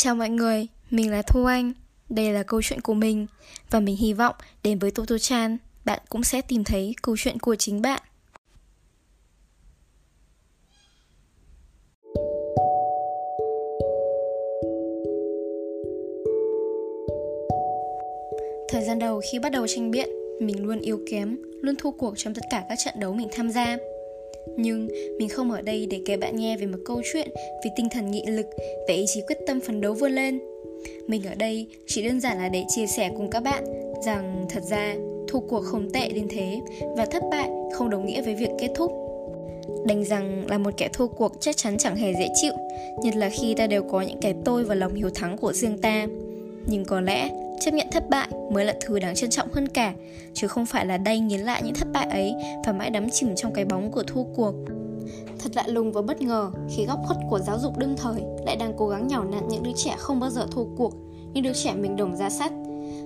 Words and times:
Chào 0.00 0.14
mọi 0.14 0.28
người, 0.28 0.66
mình 0.90 1.10
là 1.10 1.22
Thu 1.22 1.44
Anh. 1.44 1.72
Đây 2.08 2.32
là 2.32 2.42
câu 2.42 2.62
chuyện 2.62 2.80
của 2.80 2.94
mình 2.94 3.26
và 3.70 3.80
mình 3.80 3.96
hy 3.96 4.12
vọng 4.12 4.34
đến 4.62 4.78
với 4.78 4.90
Toto 4.90 5.18
Chan, 5.18 5.56
bạn 5.84 5.98
cũng 6.08 6.24
sẽ 6.24 6.40
tìm 6.40 6.64
thấy 6.64 6.94
câu 7.02 7.16
chuyện 7.18 7.38
của 7.38 7.56
chính 7.56 7.82
bạn. 7.82 8.02
Thời 18.68 18.84
gian 18.84 18.98
đầu 18.98 19.20
khi 19.32 19.38
bắt 19.38 19.52
đầu 19.52 19.66
tranh 19.66 19.90
biện, 19.90 20.08
mình 20.40 20.66
luôn 20.66 20.80
yếu 20.80 21.00
kém, 21.10 21.36
luôn 21.62 21.76
thua 21.78 21.90
cuộc 21.90 22.14
trong 22.16 22.34
tất 22.34 22.42
cả 22.50 22.64
các 22.68 22.78
trận 22.84 22.94
đấu 23.00 23.14
mình 23.14 23.28
tham 23.32 23.50
gia. 23.50 23.76
Nhưng 24.56 24.88
mình 25.18 25.28
không 25.28 25.50
ở 25.50 25.60
đây 25.60 25.86
để 25.86 26.00
kể 26.04 26.16
bạn 26.16 26.36
nghe 26.36 26.56
về 26.56 26.66
một 26.66 26.78
câu 26.84 27.02
chuyện 27.12 27.28
về 27.64 27.70
tinh 27.76 27.88
thần 27.90 28.10
nghị 28.10 28.22
lực, 28.26 28.46
về 28.88 28.94
ý 28.94 29.04
chí 29.06 29.20
quyết 29.26 29.38
tâm 29.46 29.60
phấn 29.60 29.80
đấu 29.80 29.94
vươn 29.94 30.12
lên. 30.12 30.40
Mình 31.06 31.22
ở 31.24 31.34
đây 31.34 31.66
chỉ 31.86 32.02
đơn 32.02 32.20
giản 32.20 32.38
là 32.38 32.48
để 32.48 32.64
chia 32.68 32.86
sẻ 32.86 33.10
cùng 33.16 33.30
các 33.30 33.40
bạn 33.40 33.64
rằng 34.06 34.46
thật 34.48 34.62
ra 34.70 34.96
thua 35.28 35.40
cuộc 35.40 35.60
không 35.60 35.90
tệ 35.90 36.08
đến 36.08 36.26
thế 36.30 36.60
và 36.96 37.06
thất 37.06 37.22
bại 37.30 37.50
không 37.72 37.90
đồng 37.90 38.06
nghĩa 38.06 38.22
với 38.22 38.34
việc 38.34 38.50
kết 38.58 38.68
thúc. 38.74 38.92
Đành 39.86 40.04
rằng 40.04 40.46
là 40.48 40.58
một 40.58 40.70
kẻ 40.76 40.88
thua 40.92 41.06
cuộc 41.06 41.32
chắc 41.40 41.56
chắn 41.56 41.78
chẳng 41.78 41.96
hề 41.96 42.12
dễ 42.12 42.28
chịu, 42.34 42.52
nhất 43.02 43.16
là 43.16 43.28
khi 43.28 43.54
ta 43.54 43.66
đều 43.66 43.82
có 43.82 44.02
những 44.02 44.20
cái 44.20 44.34
tôi 44.44 44.64
và 44.64 44.74
lòng 44.74 44.94
hiếu 44.94 45.10
thắng 45.14 45.36
của 45.36 45.52
riêng 45.52 45.78
ta. 45.78 46.06
Nhưng 46.70 46.84
có 46.84 47.00
lẽ 47.00 47.30
chấp 47.60 47.74
nhận 47.74 47.86
thất 47.92 48.10
bại 48.10 48.28
mới 48.52 48.64
là 48.64 48.74
thứ 48.80 48.98
đáng 48.98 49.14
trân 49.14 49.30
trọng 49.30 49.48
hơn 49.52 49.68
cả, 49.68 49.94
chứ 50.34 50.48
không 50.48 50.66
phải 50.66 50.86
là 50.86 50.96
đây 50.96 51.20
nghiến 51.20 51.40
lại 51.40 51.62
những 51.64 51.74
thất 51.74 51.88
bại 51.92 52.06
ấy 52.10 52.34
và 52.66 52.72
mãi 52.72 52.90
đắm 52.90 53.10
chìm 53.10 53.34
trong 53.36 53.52
cái 53.52 53.64
bóng 53.64 53.90
của 53.90 54.02
thua 54.02 54.22
cuộc. 54.22 54.54
Thật 55.38 55.50
lạ 55.54 55.64
lùng 55.66 55.92
và 55.92 56.02
bất 56.02 56.22
ngờ 56.22 56.50
khi 56.70 56.84
góc 56.84 56.98
khuất 57.06 57.18
của 57.30 57.38
giáo 57.38 57.58
dục 57.58 57.78
đương 57.78 57.96
thời 57.96 58.22
lại 58.46 58.56
đang 58.56 58.72
cố 58.76 58.88
gắng 58.88 59.06
nhào 59.06 59.24
nặn 59.24 59.48
những 59.48 59.62
đứa 59.62 59.72
trẻ 59.76 59.94
không 59.98 60.20
bao 60.20 60.30
giờ 60.30 60.46
thua 60.50 60.64
cuộc 60.76 60.94
như 61.32 61.40
đứa 61.40 61.52
trẻ 61.52 61.74
mình 61.74 61.96
đồng 61.96 62.16
ra 62.16 62.30
sắt. 62.30 62.52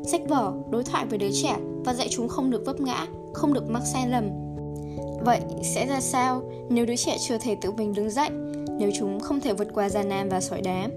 Sách 0.07 0.21
vở, 0.29 0.53
đối 0.71 0.85
thoại 0.85 1.07
với 1.07 1.19
đứa 1.19 1.31
trẻ 1.43 1.57
và 1.85 1.95
dạy 1.95 2.09
chúng 2.11 2.29
không 2.29 2.51
được 2.51 2.63
vấp 2.67 2.81
ngã, 2.81 3.07
không 3.33 3.55
được 3.55 3.71
mắc 3.71 3.83
sai 3.85 4.09
lầm. 4.09 4.31
Vậy 5.21 5.41
sẽ 5.63 5.87
ra 5.87 6.01
sao 6.01 6.43
nếu 6.69 6.87
đứa 6.87 6.97
trẻ 6.97 7.17
chưa 7.21 7.39
thể 7.39 7.57
tự 7.61 7.71
mình 7.71 7.95
đứng 7.95 8.11
dậy, 8.11 8.29
nếu 8.79 8.91
chúng 8.99 9.21
không 9.21 9.41
thể 9.41 9.53
vượt 9.53 9.69
qua 9.75 9.89
gian 9.89 10.09
nan 10.09 10.29
và 10.29 10.41
sỏi 10.41 10.61
đá? 10.61 10.89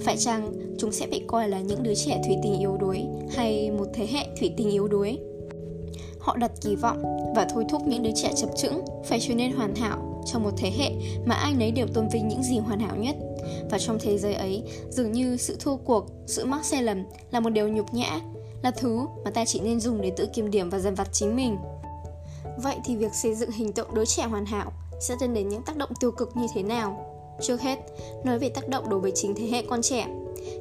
Phải 0.00 0.16
chăng 0.16 0.52
chúng 0.78 0.92
sẽ 0.92 1.06
bị 1.06 1.22
coi 1.26 1.48
là 1.48 1.60
những 1.60 1.82
đứa 1.82 1.94
trẻ 1.94 2.22
thủy 2.26 2.36
tinh 2.42 2.58
yếu 2.58 2.76
đuối 2.76 3.04
hay 3.30 3.70
một 3.70 3.86
thế 3.94 4.06
hệ 4.06 4.26
thủy 4.40 4.54
tinh 4.56 4.70
yếu 4.70 4.88
đuối? 4.88 5.18
Họ 6.18 6.36
đặt 6.36 6.52
kỳ 6.60 6.76
vọng 6.76 7.02
và 7.36 7.46
thôi 7.54 7.64
thúc 7.70 7.82
những 7.86 8.02
đứa 8.02 8.10
trẻ 8.14 8.32
chập 8.36 8.50
chững 8.56 8.84
phải 9.04 9.20
trở 9.20 9.34
nên 9.34 9.52
hoàn 9.52 9.74
hảo 9.74 10.22
trong 10.26 10.42
một 10.42 10.50
thế 10.56 10.70
hệ 10.78 10.90
mà 11.26 11.34
ai 11.34 11.54
nấy 11.54 11.70
đều 11.70 11.86
tôn 11.86 12.08
vinh 12.08 12.28
những 12.28 12.42
gì 12.42 12.58
hoàn 12.58 12.80
hảo 12.80 12.96
nhất. 12.96 13.16
Và 13.70 13.78
trong 13.78 13.98
thế 14.00 14.18
giới 14.18 14.34
ấy, 14.34 14.62
dường 14.90 15.12
như 15.12 15.36
sự 15.36 15.56
thua 15.60 15.76
cuộc, 15.76 16.06
sự 16.26 16.44
mắc 16.44 16.64
sai 16.64 16.82
lầm 16.82 17.04
là 17.30 17.40
một 17.40 17.50
điều 17.50 17.68
nhục 17.68 17.94
nhã, 17.94 18.20
là 18.62 18.70
thứ 18.70 19.06
mà 19.24 19.30
ta 19.30 19.44
chỉ 19.44 19.60
nên 19.60 19.80
dùng 19.80 20.00
để 20.00 20.12
tự 20.16 20.26
kiềm 20.32 20.50
điểm 20.50 20.70
và 20.70 20.78
dần 20.78 20.94
vặt 20.94 21.08
chính 21.12 21.36
mình. 21.36 21.56
Vậy 22.62 22.76
thì 22.84 22.96
việc 22.96 23.14
xây 23.14 23.34
dựng 23.34 23.50
hình 23.50 23.72
tượng 23.72 23.94
đứa 23.94 24.04
trẻ 24.04 24.22
hoàn 24.22 24.46
hảo 24.46 24.72
sẽ 25.00 25.14
dẫn 25.20 25.34
đến 25.34 25.48
những 25.48 25.62
tác 25.62 25.76
động 25.76 25.90
tiêu 26.00 26.10
cực 26.10 26.36
như 26.36 26.46
thế 26.54 26.62
nào? 26.62 27.11
Trước 27.40 27.60
hết, 27.60 27.78
nói 28.24 28.38
về 28.38 28.48
tác 28.48 28.68
động 28.68 28.88
đối 28.88 29.00
với 29.00 29.12
chính 29.14 29.34
thế 29.34 29.46
hệ 29.46 29.62
con 29.68 29.82
trẻ. 29.82 30.06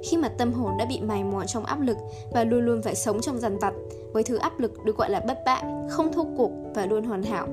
Khi 0.03 0.17
mà 0.17 0.29
tâm 0.29 0.53
hồn 0.53 0.71
đã 0.79 0.85
bị 0.85 0.99
mài 1.01 1.23
mòn 1.23 1.47
trong 1.47 1.65
áp 1.65 1.81
lực 1.81 1.97
và 2.31 2.43
luôn 2.43 2.65
luôn 2.65 2.81
phải 2.81 2.95
sống 2.95 3.21
trong 3.21 3.39
dằn 3.39 3.57
vặt 3.57 3.73
với 4.13 4.23
thứ 4.23 4.37
áp 4.37 4.59
lực 4.59 4.85
được 4.85 4.97
gọi 4.97 5.09
là 5.09 5.19
bất 5.19 5.39
bại, 5.45 5.63
không 5.89 6.13
thua 6.13 6.23
cuộc 6.37 6.51
và 6.75 6.85
luôn 6.85 7.03
hoàn 7.03 7.23
hảo. 7.23 7.47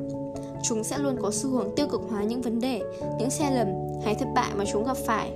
Chúng 0.63 0.85
sẽ 0.85 0.99
luôn 0.99 1.17
có 1.23 1.31
xu 1.31 1.51
hướng 1.51 1.75
tiêu 1.77 1.87
cực 1.91 2.01
hóa 2.11 2.23
những 2.23 2.43
vấn 2.43 2.61
đề, 2.61 2.81
những 3.19 3.31
sai 3.31 3.53
lầm 3.53 3.69
hay 4.05 4.15
thất 4.15 4.29
bại 4.35 4.51
mà 4.57 4.65
chúng 4.73 4.85
gặp 4.85 4.97
phải 4.97 5.33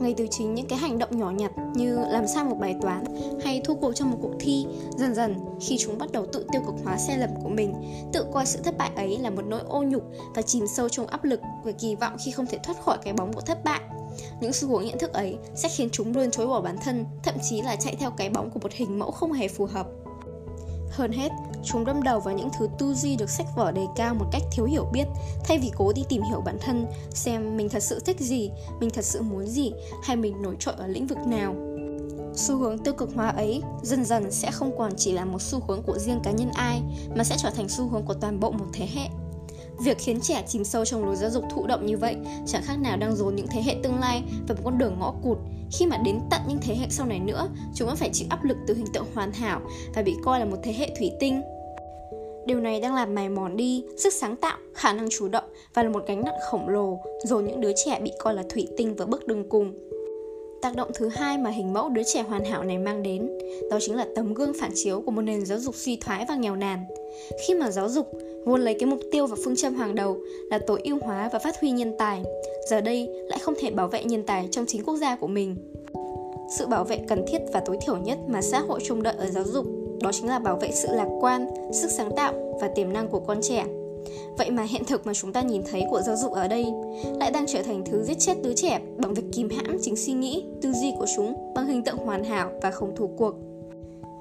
ngay 0.00 0.14
từ 0.16 0.26
chính 0.30 0.54
những 0.54 0.66
cái 0.68 0.78
hành 0.78 0.98
động 0.98 1.18
nhỏ 1.18 1.30
nhặt 1.30 1.52
như 1.74 1.98
làm 2.08 2.26
sai 2.26 2.44
một 2.44 2.56
bài 2.60 2.76
toán 2.80 3.04
hay 3.44 3.60
thua 3.64 3.74
cuộc 3.74 3.92
trong 3.94 4.10
một 4.10 4.18
cuộc 4.22 4.32
thi, 4.40 4.66
dần 4.96 5.14
dần 5.14 5.36
khi 5.60 5.76
chúng 5.78 5.98
bắt 5.98 6.12
đầu 6.12 6.26
tự 6.26 6.46
tiêu 6.52 6.62
cực 6.66 6.74
hóa 6.84 6.98
sai 6.98 7.18
lầm 7.18 7.30
của 7.42 7.48
mình, 7.48 7.74
tự 8.12 8.26
coi 8.32 8.46
sự 8.46 8.58
thất 8.62 8.78
bại 8.78 8.90
ấy 8.96 9.18
là 9.18 9.30
một 9.30 9.42
nỗi 9.46 9.60
ô 9.68 9.82
nhục 9.82 10.02
và 10.34 10.42
chìm 10.42 10.64
sâu 10.76 10.88
trong 10.88 11.06
áp 11.06 11.24
lực 11.24 11.40
và 11.64 11.72
kỳ 11.72 11.94
vọng 11.94 12.16
khi 12.24 12.30
không 12.30 12.46
thể 12.46 12.58
thoát 12.62 12.80
khỏi 12.84 12.98
cái 13.02 13.12
bóng 13.12 13.32
của 13.32 13.40
thất 13.40 13.64
bại. 13.64 13.80
Những 14.40 14.52
xu 14.52 14.68
hướng 14.68 14.84
nhận 14.84 14.98
thức 14.98 15.12
ấy 15.12 15.36
sẽ 15.54 15.68
khiến 15.68 15.88
chúng 15.92 16.12
luôn 16.12 16.30
chối 16.30 16.46
bỏ 16.46 16.60
bản 16.60 16.76
thân, 16.84 17.04
thậm 17.22 17.34
chí 17.50 17.62
là 17.62 17.76
chạy 17.76 17.96
theo 17.96 18.10
cái 18.10 18.30
bóng 18.30 18.50
của 18.50 18.60
một 18.60 18.72
hình 18.72 18.98
mẫu 18.98 19.10
không 19.10 19.32
hề 19.32 19.48
phù 19.48 19.66
hợp 19.66 19.86
hơn 20.90 21.12
hết, 21.12 21.32
chúng 21.64 21.84
đâm 21.84 22.02
đầu 22.02 22.20
vào 22.20 22.34
những 22.34 22.48
thứ 22.58 22.68
tư 22.78 22.94
duy 22.94 23.16
được 23.16 23.30
sách 23.30 23.46
vở 23.56 23.72
đề 23.72 23.82
cao 23.96 24.14
một 24.14 24.26
cách 24.32 24.42
thiếu 24.52 24.64
hiểu 24.64 24.84
biết, 24.92 25.04
thay 25.44 25.58
vì 25.58 25.70
cố 25.76 25.92
đi 25.92 26.04
tìm 26.08 26.22
hiểu 26.22 26.40
bản 26.40 26.58
thân, 26.60 26.86
xem 27.10 27.56
mình 27.56 27.68
thật 27.68 27.82
sự 27.82 28.00
thích 28.00 28.20
gì, 28.20 28.50
mình 28.80 28.90
thật 28.90 29.04
sự 29.04 29.22
muốn 29.22 29.46
gì, 29.46 29.72
hay 30.02 30.16
mình 30.16 30.42
nổi 30.42 30.56
trội 30.58 30.74
ở 30.78 30.86
lĩnh 30.86 31.06
vực 31.06 31.18
nào. 31.26 31.54
Xu 32.34 32.56
hướng 32.56 32.78
tiêu 32.78 32.94
cực 32.94 33.10
hóa 33.14 33.28
ấy 33.28 33.62
dần 33.82 34.04
dần 34.04 34.30
sẽ 34.30 34.50
không 34.50 34.78
còn 34.78 34.92
chỉ 34.96 35.12
là 35.12 35.24
một 35.24 35.42
xu 35.42 35.60
hướng 35.68 35.82
của 35.82 35.98
riêng 35.98 36.20
cá 36.24 36.30
nhân 36.30 36.50
ai, 36.54 36.82
mà 37.16 37.24
sẽ 37.24 37.36
trở 37.38 37.50
thành 37.50 37.68
xu 37.68 37.88
hướng 37.88 38.02
của 38.02 38.14
toàn 38.14 38.40
bộ 38.40 38.50
một 38.50 38.66
thế 38.72 38.88
hệ. 38.94 39.08
Việc 39.84 39.98
khiến 39.98 40.20
trẻ 40.20 40.44
chìm 40.48 40.64
sâu 40.64 40.84
trong 40.84 41.04
lối 41.04 41.16
giáo 41.16 41.30
dục 41.30 41.44
thụ 41.50 41.66
động 41.66 41.86
như 41.86 41.96
vậy 41.96 42.16
chẳng 42.46 42.62
khác 42.62 42.76
nào 42.80 42.96
đang 42.96 43.16
dồn 43.16 43.36
những 43.36 43.46
thế 43.46 43.62
hệ 43.62 43.76
tương 43.82 44.00
lai 44.00 44.22
vào 44.48 44.56
một 44.56 44.62
con 44.64 44.78
đường 44.78 44.96
ngõ 44.98 45.14
cụt 45.22 45.38
khi 45.72 45.86
mà 45.86 45.96
đến 46.04 46.20
tận 46.30 46.40
những 46.48 46.58
thế 46.62 46.74
hệ 46.74 46.86
sau 46.90 47.06
này 47.06 47.18
nữa 47.18 47.48
chúng 47.74 47.88
vẫn 47.88 47.96
phải 47.96 48.10
chịu 48.12 48.26
áp 48.30 48.44
lực 48.44 48.56
từ 48.66 48.74
hình 48.74 48.86
tượng 48.92 49.06
hoàn 49.14 49.32
hảo 49.32 49.60
và 49.94 50.02
bị 50.02 50.14
coi 50.24 50.38
là 50.38 50.44
một 50.44 50.56
thế 50.62 50.72
hệ 50.72 50.94
thủy 50.98 51.10
tinh 51.20 51.42
Điều 52.46 52.60
này 52.60 52.80
đang 52.80 52.94
làm 52.94 53.14
mài 53.14 53.28
mòn 53.28 53.56
đi 53.56 53.84
sức 53.96 54.12
sáng 54.12 54.36
tạo, 54.36 54.58
khả 54.74 54.92
năng 54.92 55.08
chủ 55.10 55.28
động 55.28 55.44
và 55.74 55.82
là 55.82 55.88
một 55.88 56.04
gánh 56.06 56.24
nặng 56.24 56.34
khổng 56.50 56.68
lồ 56.68 56.98
dồn 57.24 57.46
những 57.46 57.60
đứa 57.60 57.72
trẻ 57.84 58.00
bị 58.00 58.12
coi 58.18 58.34
là 58.34 58.42
thủy 58.50 58.68
tinh 58.76 58.94
vào 58.94 59.06
bước 59.06 59.26
đường 59.26 59.48
cùng. 59.48 59.89
Tác 60.62 60.76
động 60.76 60.90
thứ 60.94 61.08
hai 61.08 61.38
mà 61.38 61.50
hình 61.50 61.72
mẫu 61.72 61.88
đứa 61.88 62.02
trẻ 62.02 62.22
hoàn 62.22 62.44
hảo 62.44 62.64
này 62.64 62.78
mang 62.78 63.02
đến 63.02 63.30
đó 63.70 63.78
chính 63.80 63.96
là 63.96 64.06
tấm 64.14 64.34
gương 64.34 64.52
phản 64.60 64.70
chiếu 64.74 65.00
của 65.00 65.10
một 65.10 65.22
nền 65.22 65.46
giáo 65.46 65.58
dục 65.58 65.74
suy 65.74 65.96
thoái 65.96 66.24
và 66.28 66.34
nghèo 66.34 66.56
nàn. 66.56 66.84
Khi 67.46 67.54
mà 67.54 67.70
giáo 67.70 67.88
dục 67.88 68.12
vốn 68.44 68.60
lấy 68.60 68.76
cái 68.80 68.86
mục 68.86 69.00
tiêu 69.12 69.26
và 69.26 69.36
phương 69.44 69.56
châm 69.56 69.74
hàng 69.74 69.94
đầu 69.94 70.18
là 70.50 70.58
tối 70.58 70.80
ưu 70.84 70.98
hóa 71.02 71.30
và 71.32 71.38
phát 71.38 71.60
huy 71.60 71.70
nhân 71.70 71.94
tài, 71.98 72.22
giờ 72.70 72.80
đây 72.80 73.08
lại 73.28 73.38
không 73.38 73.54
thể 73.60 73.70
bảo 73.70 73.88
vệ 73.88 74.04
nhân 74.04 74.22
tài 74.26 74.48
trong 74.50 74.66
chính 74.66 74.84
quốc 74.84 74.96
gia 74.96 75.16
của 75.16 75.26
mình. 75.26 75.56
Sự 76.58 76.66
bảo 76.66 76.84
vệ 76.84 77.00
cần 77.08 77.24
thiết 77.28 77.38
và 77.52 77.62
tối 77.66 77.78
thiểu 77.86 77.96
nhất 77.96 78.18
mà 78.28 78.42
xã 78.42 78.60
hội 78.60 78.80
trông 78.84 79.02
đợi 79.02 79.14
ở 79.18 79.26
giáo 79.26 79.44
dục 79.44 79.66
đó 80.00 80.12
chính 80.12 80.28
là 80.28 80.38
bảo 80.38 80.56
vệ 80.56 80.70
sự 80.72 80.88
lạc 80.90 81.08
quan, 81.20 81.46
sức 81.72 81.88
sáng 81.90 82.10
tạo 82.16 82.58
và 82.60 82.68
tiềm 82.68 82.92
năng 82.92 83.08
của 83.08 83.20
con 83.20 83.38
trẻ. 83.42 83.64
Vậy 84.38 84.50
mà 84.50 84.62
hiện 84.62 84.84
thực 84.84 85.06
mà 85.06 85.14
chúng 85.14 85.32
ta 85.32 85.42
nhìn 85.42 85.62
thấy 85.70 85.82
của 85.90 86.02
giáo 86.02 86.16
dục 86.16 86.32
ở 86.32 86.48
đây 86.48 86.66
lại 87.20 87.30
đang 87.30 87.44
trở 87.48 87.62
thành 87.62 87.84
thứ 87.84 88.02
giết 88.04 88.18
chết 88.18 88.42
đứa 88.42 88.54
trẻ 88.54 88.80
bằng 88.96 89.14
việc 89.14 89.24
kìm 89.32 89.48
hãm 89.50 89.76
chính 89.82 89.96
suy 89.96 90.12
nghĩ, 90.12 90.44
tư 90.62 90.72
duy 90.72 90.92
của 90.98 91.06
chúng 91.16 91.52
bằng 91.54 91.66
hình 91.66 91.84
tượng 91.84 91.96
hoàn 91.96 92.24
hảo 92.24 92.50
và 92.62 92.70
không 92.70 92.96
thủ 92.96 93.10
cuộc. 93.16 93.34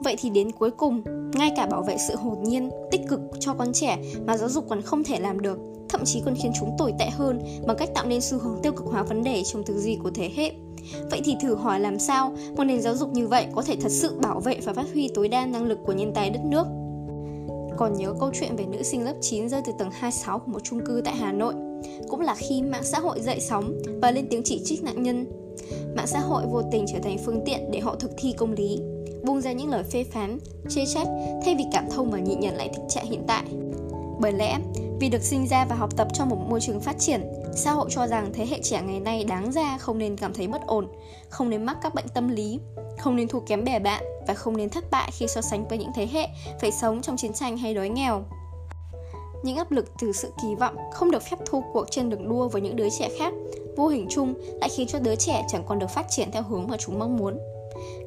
Vậy 0.03 0.15
thì 0.19 0.29
đến 0.29 0.51
cuối 0.51 0.71
cùng, 0.71 1.03
ngay 1.33 1.51
cả 1.55 1.65
bảo 1.65 1.83
vệ 1.83 1.97
sự 2.07 2.15
hồn 2.15 2.43
nhiên, 2.43 2.69
tích 2.91 3.01
cực 3.09 3.19
cho 3.39 3.53
con 3.53 3.73
trẻ 3.73 3.97
mà 4.25 4.37
giáo 4.37 4.49
dục 4.49 4.65
còn 4.69 4.81
không 4.81 5.03
thể 5.03 5.19
làm 5.19 5.41
được, 5.41 5.59
thậm 5.89 6.01
chí 6.05 6.21
còn 6.25 6.35
khiến 6.35 6.51
chúng 6.59 6.75
tồi 6.77 6.93
tệ 6.99 7.09
hơn 7.09 7.39
bằng 7.67 7.77
cách 7.77 7.89
tạo 7.95 8.05
nên 8.05 8.21
xu 8.21 8.37
hướng 8.37 8.59
tiêu 8.61 8.71
cực 8.71 8.85
hóa 8.85 9.03
vấn 9.03 9.23
đề 9.23 9.43
trong 9.43 9.63
tư 9.63 9.79
duy 9.79 9.97
của 10.03 10.11
thế 10.15 10.31
hệ. 10.35 10.51
Vậy 11.11 11.21
thì 11.25 11.35
thử 11.41 11.55
hỏi 11.55 11.79
làm 11.79 11.99
sao 11.99 12.35
một 12.57 12.63
nền 12.63 12.81
giáo 12.81 12.95
dục 12.95 13.13
như 13.13 13.27
vậy 13.27 13.45
có 13.55 13.61
thể 13.61 13.75
thật 13.81 13.91
sự 13.91 14.19
bảo 14.21 14.39
vệ 14.39 14.59
và 14.63 14.73
phát 14.73 14.85
huy 14.93 15.09
tối 15.13 15.27
đa 15.27 15.45
năng 15.45 15.65
lực 15.65 15.79
của 15.85 15.93
nhân 15.93 16.11
tài 16.15 16.29
đất 16.29 16.41
nước? 16.43 16.65
Còn 17.79 17.93
nhớ 17.93 18.13
câu 18.19 18.31
chuyện 18.39 18.55
về 18.55 18.65
nữ 18.65 18.83
sinh 18.83 19.05
lớp 19.05 19.13
9 19.21 19.49
rơi 19.49 19.61
từ 19.65 19.71
tầng 19.79 19.91
26 19.91 20.39
của 20.39 20.51
một 20.51 20.59
chung 20.63 20.85
cư 20.85 21.01
tại 21.05 21.15
Hà 21.15 21.31
Nội. 21.31 21.53
Cũng 22.09 22.19
là 22.19 22.35
khi 22.35 22.61
mạng 22.61 22.83
xã 22.83 22.99
hội 22.99 23.21
dậy 23.21 23.39
sóng 23.39 23.73
và 24.01 24.11
lên 24.11 24.27
tiếng 24.29 24.43
chỉ 24.43 24.61
trích 24.65 24.83
nạn 24.83 25.03
nhân. 25.03 25.25
Mạng 25.95 26.07
xã 26.07 26.19
hội 26.19 26.43
vô 26.51 26.61
tình 26.71 26.85
trở 26.93 26.99
thành 27.03 27.17
phương 27.25 27.41
tiện 27.45 27.71
để 27.71 27.79
họ 27.79 27.95
thực 27.95 28.11
thi 28.17 28.33
công 28.37 28.53
lý 28.53 28.79
buông 29.23 29.41
ra 29.41 29.51
những 29.51 29.69
lời 29.69 29.83
phê 29.83 30.03
phán, 30.03 30.39
chê 30.69 30.85
trách 30.85 31.07
thay 31.45 31.55
vì 31.57 31.63
cảm 31.71 31.85
thông 31.91 32.11
và 32.11 32.19
nhìn 32.19 32.39
nhận 32.39 32.55
lại 32.55 32.69
thực 32.75 32.83
trạng 32.89 33.05
hiện 33.05 33.23
tại. 33.27 33.43
Bởi 34.19 34.31
lẽ, 34.31 34.57
vì 34.99 35.09
được 35.09 35.21
sinh 35.21 35.47
ra 35.47 35.65
và 35.65 35.75
học 35.75 35.89
tập 35.97 36.07
trong 36.13 36.29
một 36.29 36.37
môi 36.49 36.61
trường 36.61 36.79
phát 36.79 36.99
triển, 36.99 37.21
xã 37.55 37.71
hội 37.71 37.89
cho 37.89 38.07
rằng 38.07 38.31
thế 38.33 38.45
hệ 38.45 38.59
trẻ 38.63 38.81
ngày 38.81 38.99
nay 38.99 39.23
đáng 39.23 39.51
ra 39.51 39.77
không 39.77 39.97
nên 39.97 40.17
cảm 40.17 40.33
thấy 40.33 40.47
bất 40.47 40.61
ổn, 40.67 40.87
không 41.29 41.49
nên 41.49 41.63
mắc 41.63 41.77
các 41.81 41.93
bệnh 41.93 42.07
tâm 42.13 42.29
lý, 42.29 42.59
không 42.97 43.15
nên 43.15 43.27
thua 43.27 43.39
kém 43.39 43.63
bè 43.63 43.79
bạn 43.79 44.03
và 44.27 44.33
không 44.33 44.57
nên 44.57 44.69
thất 44.69 44.91
bại 44.91 45.09
khi 45.13 45.27
so 45.27 45.41
sánh 45.41 45.67
với 45.67 45.77
những 45.77 45.91
thế 45.95 46.07
hệ 46.11 46.27
phải 46.61 46.71
sống 46.71 47.01
trong 47.01 47.17
chiến 47.17 47.33
tranh 47.33 47.57
hay 47.57 47.73
đói 47.73 47.89
nghèo. 47.89 48.23
Những 49.43 49.57
áp 49.57 49.71
lực 49.71 49.85
từ 50.01 50.11
sự 50.11 50.31
kỳ 50.41 50.55
vọng 50.55 50.75
không 50.93 51.11
được 51.11 51.23
phép 51.23 51.37
thua 51.45 51.61
cuộc 51.73 51.85
trên 51.91 52.09
đường 52.09 52.29
đua 52.29 52.47
với 52.47 52.61
những 52.61 52.75
đứa 52.75 52.89
trẻ 52.99 53.09
khác, 53.19 53.33
vô 53.77 53.87
hình 53.87 54.07
chung 54.09 54.33
lại 54.61 54.69
khiến 54.69 54.87
cho 54.87 54.99
đứa 54.99 55.15
trẻ 55.15 55.45
chẳng 55.49 55.63
còn 55.67 55.79
được 55.79 55.89
phát 55.89 56.05
triển 56.09 56.31
theo 56.31 56.43
hướng 56.43 56.67
mà 56.67 56.77
chúng 56.77 56.99
mong 56.99 57.17
muốn. 57.17 57.37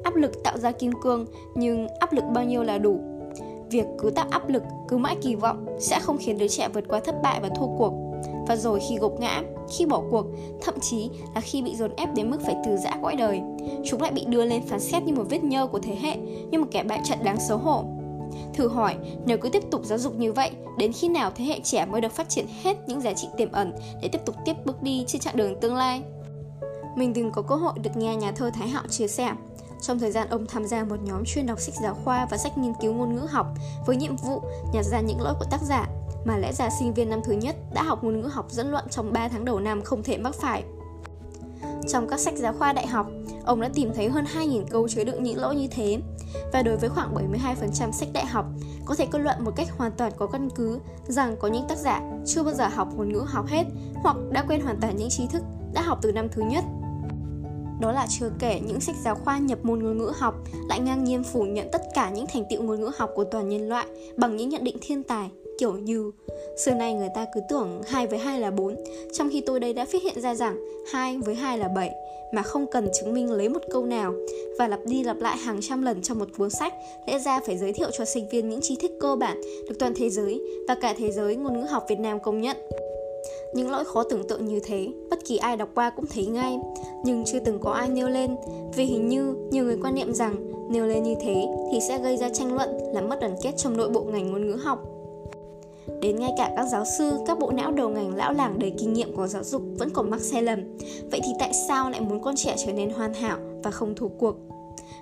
Áp 0.03 0.15
lực 0.15 0.43
tạo 0.43 0.57
ra 0.57 0.71
kim 0.71 0.91
cương, 1.01 1.25
nhưng 1.55 1.87
áp 1.99 2.13
lực 2.13 2.23
bao 2.33 2.43
nhiêu 2.43 2.63
là 2.63 2.77
đủ 2.77 3.12
việc 3.73 3.85
cứ 3.99 4.09
tạo 4.09 4.25
áp 4.29 4.49
lực 4.49 4.63
cứ 4.87 4.97
mãi 4.97 5.15
kỳ 5.21 5.35
vọng 5.35 5.65
sẽ 5.79 5.99
không 5.99 6.17
khiến 6.17 6.37
đứa 6.37 6.47
trẻ 6.47 6.67
vượt 6.73 6.83
qua 6.87 6.99
thất 6.99 7.15
bại 7.23 7.39
và 7.41 7.49
thua 7.49 7.67
cuộc 7.77 7.93
và 8.47 8.55
rồi 8.55 8.79
khi 8.89 8.97
gục 8.97 9.19
ngã 9.19 9.41
khi 9.77 9.85
bỏ 9.85 10.03
cuộc 10.11 10.25
thậm 10.61 10.75
chí 10.81 11.09
là 11.35 11.41
khi 11.41 11.61
bị 11.61 11.75
dồn 11.75 11.91
ép 11.97 12.09
đến 12.15 12.31
mức 12.31 12.37
phải 12.45 12.55
từ 12.65 12.77
giã 12.77 12.91
cõi 13.01 13.15
đời 13.15 13.41
chúng 13.85 14.01
lại 14.01 14.11
bị 14.11 14.25
đưa 14.27 14.45
lên 14.45 14.61
phán 14.67 14.79
xét 14.79 15.03
như 15.03 15.13
một 15.13 15.23
vết 15.29 15.43
nhơ 15.43 15.67
của 15.67 15.79
thế 15.79 15.95
hệ 16.01 16.17
như 16.51 16.59
một 16.59 16.67
kẻ 16.71 16.83
bại 16.83 16.99
trận 17.05 17.19
đáng 17.23 17.39
xấu 17.39 17.57
hổ 17.57 17.83
Thử 18.53 18.67
hỏi, 18.67 18.95
nếu 19.25 19.37
cứ 19.37 19.49
tiếp 19.49 19.63
tục 19.71 19.85
giáo 19.85 19.97
dục 19.97 20.15
như 20.15 20.33
vậy, 20.33 20.51
đến 20.77 20.93
khi 20.93 21.07
nào 21.07 21.31
thế 21.35 21.45
hệ 21.45 21.59
trẻ 21.59 21.85
mới 21.85 22.01
được 22.01 22.11
phát 22.11 22.29
triển 22.29 22.45
hết 22.63 22.77
những 22.87 23.01
giá 23.01 23.13
trị 23.13 23.27
tiềm 23.37 23.51
ẩn 23.51 23.73
để 24.01 24.07
tiếp 24.07 24.19
tục 24.25 24.35
tiếp 24.45 24.53
bước 24.65 24.83
đi 24.83 25.03
trên 25.07 25.21
chặng 25.21 25.37
đường 25.37 25.59
tương 25.59 25.75
lai? 25.75 26.01
Mình 26.95 27.13
từng 27.13 27.31
có 27.31 27.41
cơ 27.41 27.55
hội 27.55 27.73
được 27.83 27.91
nghe 27.95 28.15
nhà 28.15 28.31
thơ 28.31 28.51
Thái 28.53 28.67
Hạo 28.67 28.83
chia 28.89 29.07
sẻ 29.07 29.33
trong 29.83 29.99
thời 29.99 30.11
gian 30.11 30.29
ông 30.29 30.45
tham 30.47 30.65
gia 30.65 30.83
một 30.83 30.95
nhóm 31.03 31.23
chuyên 31.25 31.45
đọc 31.45 31.59
sách 31.59 31.75
giáo 31.83 31.97
khoa 32.03 32.25
và 32.25 32.37
sách 32.37 32.57
nghiên 32.57 32.73
cứu 32.81 32.93
ngôn 32.93 33.15
ngữ 33.15 33.27
học 33.29 33.47
với 33.85 33.95
nhiệm 33.95 34.15
vụ 34.15 34.41
nhặt 34.73 34.85
ra 34.85 34.99
những 34.99 35.21
lỗi 35.21 35.33
của 35.39 35.45
tác 35.51 35.61
giả 35.61 35.87
mà 36.25 36.37
lẽ 36.37 36.53
ra 36.53 36.69
sinh 36.79 36.93
viên 36.93 37.09
năm 37.09 37.19
thứ 37.23 37.33
nhất 37.33 37.55
đã 37.73 37.83
học 37.83 38.03
ngôn 38.03 38.21
ngữ 38.21 38.27
học 38.27 38.45
dẫn 38.49 38.71
luận 38.71 38.85
trong 38.89 39.13
3 39.13 39.27
tháng 39.27 39.45
đầu 39.45 39.59
năm 39.59 39.81
không 39.81 40.03
thể 40.03 40.17
mắc 40.17 40.35
phải. 40.35 40.63
Trong 41.87 42.07
các 42.09 42.19
sách 42.19 42.33
giáo 42.37 42.53
khoa 42.53 42.73
đại 42.73 42.87
học, 42.87 43.07
ông 43.45 43.61
đã 43.61 43.69
tìm 43.73 43.91
thấy 43.95 44.09
hơn 44.09 44.25
2.000 44.35 44.65
câu 44.69 44.87
chứa 44.87 45.03
đựng 45.03 45.23
những 45.23 45.37
lỗi 45.37 45.55
như 45.55 45.67
thế. 45.67 45.99
Và 46.53 46.61
đối 46.61 46.77
với 46.77 46.89
khoảng 46.89 47.15
72% 47.15 47.91
sách 47.91 48.09
đại 48.13 48.25
học, 48.25 48.45
có 48.85 48.95
thể 48.95 49.05
kết 49.05 49.19
luận 49.19 49.43
một 49.43 49.51
cách 49.55 49.67
hoàn 49.77 49.91
toàn 49.91 50.11
có 50.17 50.27
căn 50.27 50.49
cứ 50.49 50.79
rằng 51.07 51.35
có 51.39 51.47
những 51.47 51.67
tác 51.67 51.77
giả 51.77 52.01
chưa 52.25 52.43
bao 52.43 52.53
giờ 52.53 52.67
học 52.67 52.87
ngôn 52.95 53.13
ngữ 53.13 53.25
học 53.27 53.45
hết 53.47 53.63
hoặc 53.95 54.17
đã 54.31 54.43
quên 54.47 54.61
hoàn 54.61 54.79
toàn 54.81 54.95
những 54.95 55.09
tri 55.09 55.27
thức 55.27 55.43
đã 55.73 55.81
học 55.81 55.99
từ 56.01 56.11
năm 56.11 56.27
thứ 56.29 56.41
nhất 56.41 56.63
đó 57.83 57.91
là 57.91 58.07
chưa 58.09 58.31
kể 58.39 58.59
những 58.67 58.79
sách 58.79 58.95
giáo 59.03 59.15
khoa 59.15 59.37
nhập 59.37 59.59
môn 59.63 59.79
ngôn 59.79 59.97
ngữ 59.97 60.11
học 60.15 60.35
lại 60.69 60.79
ngang 60.79 61.03
nhiên 61.03 61.23
phủ 61.23 61.43
nhận 61.43 61.67
tất 61.71 61.81
cả 61.93 62.09
những 62.09 62.25
thành 62.33 62.43
tựu 62.49 62.61
ngôn 62.61 62.81
ngữ 62.81 62.91
học 62.97 63.11
của 63.15 63.23
toàn 63.23 63.49
nhân 63.49 63.69
loại 63.69 63.85
bằng 64.17 64.37
những 64.37 64.49
nhận 64.49 64.63
định 64.63 64.77
thiên 64.81 65.03
tài 65.03 65.29
kiểu 65.59 65.73
như 65.73 66.11
xưa 66.57 66.71
nay 66.71 66.93
người 66.93 67.09
ta 67.15 67.25
cứ 67.33 67.41
tưởng 67.49 67.81
2 67.87 68.07
với 68.07 68.19
2 68.19 68.39
là 68.39 68.51
4 68.51 68.75
trong 69.13 69.29
khi 69.31 69.41
tôi 69.41 69.59
đây 69.59 69.73
đã 69.73 69.85
phát 69.85 70.03
hiện 70.03 70.21
ra 70.21 70.35
rằng 70.35 70.57
2 70.91 71.17
với 71.17 71.35
2 71.35 71.57
là 71.57 71.67
7 71.67 71.91
mà 72.33 72.41
không 72.41 72.65
cần 72.71 72.87
chứng 72.93 73.13
minh 73.13 73.31
lấy 73.31 73.49
một 73.49 73.61
câu 73.71 73.85
nào. 73.85 74.13
Và 74.57 74.67
lặp 74.67 74.79
đi 74.85 75.03
lặp 75.03 75.17
lại 75.19 75.37
hàng 75.37 75.59
trăm 75.61 75.81
lần 75.81 76.01
trong 76.01 76.19
một 76.19 76.27
cuốn 76.37 76.49
sách 76.49 76.73
lẽ 77.07 77.19
ra 77.19 77.39
phải 77.39 77.57
giới 77.57 77.73
thiệu 77.73 77.91
cho 77.91 78.05
sinh 78.05 78.29
viên 78.29 78.49
những 78.49 78.61
tri 78.61 78.75
thức 78.75 78.91
cơ 78.99 79.15
bản 79.15 79.41
được 79.69 79.75
toàn 79.79 79.93
thế 79.95 80.09
giới 80.09 80.41
và 80.67 80.75
cả 80.75 80.93
thế 80.97 81.11
giới 81.11 81.35
ngôn 81.35 81.59
ngữ 81.59 81.65
học 81.65 81.85
Việt 81.89 81.99
Nam 81.99 82.19
công 82.19 82.41
nhận. 82.41 82.57
Những 83.53 83.71
lỗi 83.71 83.85
khó 83.85 84.03
tưởng 84.03 84.27
tượng 84.27 84.45
như 84.45 84.59
thế, 84.59 84.87
bất 85.23 85.27
kỳ 85.29 85.37
ai 85.37 85.57
đọc 85.57 85.69
qua 85.75 85.89
cũng 85.89 86.05
thấy 86.13 86.25
ngay, 86.25 86.59
nhưng 87.03 87.23
chưa 87.25 87.39
từng 87.39 87.59
có 87.59 87.71
ai 87.71 87.89
nêu 87.89 88.09
lên, 88.09 88.35
vì 88.75 88.85
hình 88.85 89.07
như 89.07 89.35
nhiều 89.51 89.63
người 89.63 89.77
quan 89.81 89.95
niệm 89.95 90.13
rằng 90.13 90.35
nêu 90.69 90.85
lên 90.85 91.03
như 91.03 91.15
thế 91.21 91.47
thì 91.71 91.79
sẽ 91.81 91.99
gây 91.99 92.17
ra 92.17 92.29
tranh 92.29 92.53
luận, 92.53 92.69
làm 92.93 93.09
mất 93.09 93.19
đoàn 93.21 93.35
kết 93.41 93.51
trong 93.57 93.77
nội 93.77 93.89
bộ 93.89 94.01
ngành 94.01 94.31
ngôn 94.31 94.47
ngữ 94.47 94.55
học. 94.55 94.79
Đến 96.01 96.19
ngay 96.19 96.31
cả 96.37 96.53
các 96.55 96.65
giáo 96.65 96.83
sư, 96.97 97.19
các 97.27 97.39
bộ 97.39 97.51
não 97.51 97.71
đầu 97.71 97.89
ngành 97.89 98.15
lão 98.15 98.33
làng 98.33 98.59
đầy 98.59 98.73
kinh 98.77 98.93
nghiệm 98.93 99.15
của 99.15 99.27
giáo 99.27 99.43
dục 99.43 99.61
vẫn 99.77 99.89
còn 99.89 100.09
mắc 100.09 100.21
sai 100.21 100.43
lầm. 100.43 100.59
Vậy 101.11 101.19
thì 101.23 101.31
tại 101.39 101.53
sao 101.67 101.89
lại 101.89 102.01
muốn 102.01 102.21
con 102.21 102.35
trẻ 102.35 102.55
trở 102.65 102.73
nên 102.73 102.89
hoàn 102.89 103.13
hảo 103.13 103.37
và 103.63 103.71
không 103.71 103.95
thua 103.95 104.07
cuộc? 104.07 104.35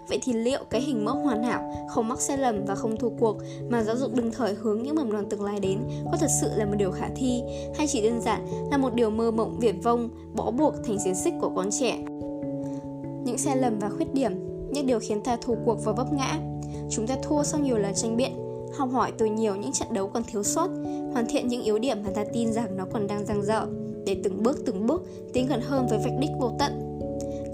Vậy 0.08 0.20
thì 0.22 0.34
liệu 0.34 0.60
cái 0.70 0.82
hình 0.82 1.06
mẫu 1.06 1.16
hoàn 1.16 1.44
hảo, 1.44 1.88
không 1.90 2.08
mắc 2.08 2.22
sai 2.22 2.38
lầm 2.38 2.66
và 2.66 2.76
không 2.76 2.98
thua 2.98 3.10
cuộc 3.20 3.38
mà 3.70 3.84
giáo 3.84 3.98
dục 3.98 4.14
đương 4.14 4.32
thời 4.32 4.54
hướng 4.54 4.84
những 4.84 4.96
mầm 4.96 5.14
non 5.14 5.26
tương 5.30 5.44
lai 5.44 5.60
đến 5.60 5.80
có 6.12 6.18
thật 6.18 6.30
sự 6.42 6.50
là 6.56 6.66
một 6.66 6.76
điều 6.78 6.92
khả 6.92 7.10
thi 7.16 7.42
hay 7.76 7.88
chỉ 7.88 8.02
đơn 8.02 8.22
giản 8.22 8.48
là 8.72 8.78
một 8.78 8.94
điều 8.94 9.10
mơ 9.10 9.32
mộng 9.32 9.60
viển 9.60 9.80
vông, 9.80 10.10
bó 10.34 10.52
buộc 10.52 10.74
thành 10.86 11.00
xiềng 11.00 11.16
xích 11.16 11.34
của 11.42 11.52
con 11.56 11.70
trẻ? 11.80 11.98
Những 13.26 13.38
sai 13.38 13.58
lầm 13.58 13.80
và 13.80 13.90
khuyết 13.90 14.14
điểm, 14.14 14.32
những 14.72 14.88
điều 14.88 15.00
khiến 15.00 15.22
ta 15.24 15.38
thua 15.42 15.56
cuộc 15.66 15.86
và 15.86 15.92
vấp 15.92 16.14
ngã. 16.14 16.40
Chúng 16.90 17.08
ta 17.08 17.16
thua 17.24 17.44
sau 17.44 17.60
nhiều 17.60 17.78
lần 17.78 17.94
tranh 17.94 18.18
biện, 18.18 18.32
học 18.78 18.90
hỏi 18.92 19.12
từ 19.18 19.26
nhiều 19.26 19.56
những 19.56 19.72
trận 19.72 19.94
đấu 19.94 20.08
còn 20.08 20.24
thiếu 20.24 20.44
sót, 20.44 20.68
hoàn 21.14 21.26
thiện 21.30 21.48
những 21.48 21.64
yếu 21.64 21.80
điểm 21.80 21.98
mà 22.04 22.10
ta 22.16 22.24
tin 22.34 22.54
rằng 22.54 22.78
nó 22.78 22.86
còn 22.94 23.08
đang 23.08 23.26
dang 23.26 23.44
dở, 23.44 23.66
để 24.06 24.18
từng 24.24 24.44
bước 24.44 24.58
từng 24.66 24.88
bước 24.88 25.04
tiến 25.34 25.48
gần 25.48 25.62
hơn 25.62 25.88
với 25.90 26.00
vạch 26.00 26.20
đích 26.20 26.32
vô 26.40 26.52
tận 26.60 26.91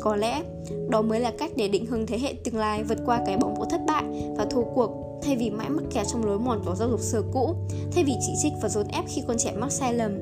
có 0.01 0.15
lẽ 0.15 0.44
đó 0.89 1.01
mới 1.01 1.19
là 1.19 1.31
cách 1.31 1.51
để 1.55 1.67
định 1.67 1.85
hướng 1.85 2.05
thế 2.05 2.19
hệ 2.19 2.33
tương 2.44 2.57
lai 2.57 2.83
vượt 2.83 2.97
qua 3.05 3.21
cái 3.25 3.38
bóng 3.38 3.55
của 3.55 3.65
thất 3.65 3.81
bại 3.88 4.03
và 4.38 4.45
thua 4.45 4.63
cuộc 4.75 5.07
thay 5.21 5.35
vì 5.35 5.49
mãi 5.49 5.69
mắc 5.69 5.83
kẹt 5.94 6.07
trong 6.07 6.25
lối 6.25 6.39
mòn 6.39 6.61
của 6.65 6.75
giáo 6.75 6.89
dục 6.89 6.99
xưa 6.99 7.21
cũ, 7.33 7.55
thay 7.91 8.03
vì 8.03 8.13
chỉ 8.21 8.33
trích 8.41 8.53
và 8.61 8.69
dồn 8.69 8.88
ép 8.88 9.05
khi 9.07 9.23
con 9.27 9.38
trẻ 9.38 9.51
mắc 9.57 9.71
sai 9.71 9.94
lầm. 9.94 10.19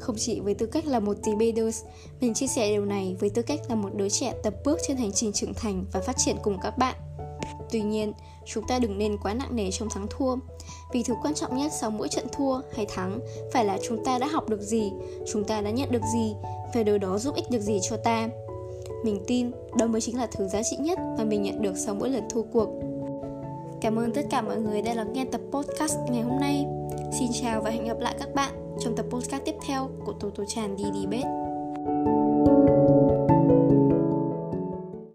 Không 0.00 0.16
chỉ 0.18 0.40
với 0.40 0.54
tư 0.54 0.66
cách 0.66 0.86
là 0.86 1.00
một 1.00 1.16
tí 1.24 1.34
Bedus, 1.34 1.82
mình 2.20 2.34
chia 2.34 2.46
sẻ 2.46 2.70
điều 2.70 2.84
này 2.84 3.16
với 3.20 3.30
tư 3.30 3.42
cách 3.42 3.60
là 3.68 3.74
một 3.74 3.90
đứa 3.94 4.08
trẻ 4.08 4.34
tập 4.42 4.54
bước 4.64 4.78
trên 4.88 4.96
hành 4.96 5.12
trình 5.12 5.32
trưởng 5.32 5.54
thành 5.54 5.84
và 5.92 6.00
phát 6.00 6.16
triển 6.18 6.36
cùng 6.42 6.58
các 6.62 6.78
bạn. 6.78 6.94
Tuy 7.70 7.82
nhiên, 7.82 8.12
chúng 8.46 8.64
ta 8.68 8.78
đừng 8.78 8.98
nên 8.98 9.16
quá 9.22 9.34
nặng 9.34 9.56
nề 9.56 9.70
trong 9.70 9.88
thắng 9.90 10.06
thua 10.10 10.36
Vì 10.92 11.02
thứ 11.02 11.14
quan 11.22 11.34
trọng 11.34 11.56
nhất 11.56 11.72
sau 11.80 11.90
mỗi 11.90 12.08
trận 12.08 12.26
thua 12.32 12.60
hay 12.76 12.86
thắng 12.86 13.20
Phải 13.52 13.64
là 13.64 13.78
chúng 13.88 14.04
ta 14.04 14.18
đã 14.18 14.26
học 14.26 14.48
được 14.48 14.60
gì, 14.60 14.92
chúng 15.32 15.44
ta 15.44 15.60
đã 15.60 15.70
nhận 15.70 15.92
được 15.92 16.02
gì 16.14 16.34
Và 16.74 16.82
điều 16.82 16.98
đó 16.98 17.18
giúp 17.18 17.34
ích 17.34 17.50
được 17.50 17.60
gì 17.60 17.78
cho 17.90 17.96
ta 17.96 18.28
mình 19.04 19.20
tin 19.26 19.50
đó 19.78 19.86
mới 19.86 20.00
chính 20.00 20.16
là 20.18 20.26
thứ 20.26 20.48
giá 20.48 20.62
trị 20.62 20.76
nhất 20.80 20.98
mà 21.18 21.24
mình 21.24 21.42
nhận 21.42 21.62
được 21.62 21.76
sau 21.76 21.94
mỗi 21.94 22.10
lần 22.10 22.22
thua 22.30 22.42
cuộc. 22.42 22.68
Cảm 23.80 23.98
ơn 23.98 24.12
tất 24.12 24.22
cả 24.30 24.42
mọi 24.42 24.56
người 24.56 24.82
đã 24.82 24.94
lắng 24.94 25.12
nghe 25.12 25.24
tập 25.24 25.40
podcast 25.50 25.96
ngày 26.10 26.22
hôm 26.22 26.40
nay. 26.40 26.66
Xin 27.18 27.28
chào 27.42 27.62
và 27.62 27.70
hẹn 27.70 27.84
gặp 27.84 28.00
lại 28.00 28.14
các 28.18 28.34
bạn 28.34 28.54
trong 28.80 28.96
tập 28.96 29.06
podcast 29.10 29.44
tiếp 29.44 29.54
theo 29.66 29.88
của 30.04 30.12
Tô 30.12 30.30
Tô 30.34 30.44
Tràn 30.48 30.76
đi 30.76 30.84
đi 30.94 31.06
bết. 31.06 31.47